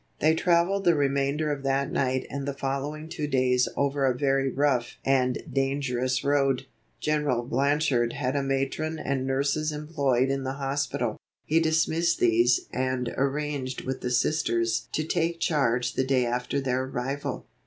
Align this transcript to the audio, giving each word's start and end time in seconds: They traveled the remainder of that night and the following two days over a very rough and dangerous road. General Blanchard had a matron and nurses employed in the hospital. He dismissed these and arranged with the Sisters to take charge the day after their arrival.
They 0.19 0.33
traveled 0.33 0.83
the 0.83 0.95
remainder 0.95 1.51
of 1.51 1.61
that 1.61 1.91
night 1.91 2.25
and 2.27 2.47
the 2.47 2.55
following 2.55 3.07
two 3.07 3.27
days 3.27 3.69
over 3.77 4.03
a 4.03 4.17
very 4.17 4.49
rough 4.49 4.97
and 5.05 5.37
dangerous 5.47 6.23
road. 6.23 6.65
General 6.99 7.43
Blanchard 7.43 8.13
had 8.13 8.35
a 8.35 8.41
matron 8.41 8.97
and 8.97 9.27
nurses 9.27 9.71
employed 9.71 10.29
in 10.31 10.41
the 10.43 10.53
hospital. 10.53 11.17
He 11.45 11.59
dismissed 11.59 12.17
these 12.19 12.61
and 12.73 13.13
arranged 13.15 13.81
with 13.81 14.01
the 14.01 14.09
Sisters 14.09 14.87
to 14.91 15.03
take 15.03 15.39
charge 15.39 15.93
the 15.93 16.03
day 16.03 16.25
after 16.25 16.59
their 16.59 16.83
arrival. 16.85 17.45